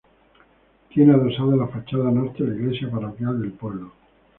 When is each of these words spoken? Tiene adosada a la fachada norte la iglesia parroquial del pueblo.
Tiene 0.89 1.13
adosada 1.13 1.53
a 1.53 1.57
la 1.57 1.67
fachada 1.67 2.09
norte 2.09 2.41
la 2.43 2.55
iglesia 2.55 2.89
parroquial 2.89 3.39
del 3.39 3.51
pueblo. 3.51 3.91